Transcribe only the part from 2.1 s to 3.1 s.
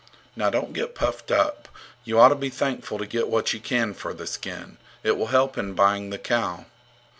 ought to be thankful to